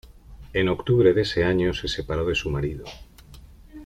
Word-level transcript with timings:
En 0.53 0.67
octubre 0.67 1.13
de 1.13 1.21
ese 1.21 1.43
año 1.43 1.75
se 1.75 1.87
separó 1.87 2.25
de 2.25 2.33
su 2.33 2.49
marido. 2.49 2.85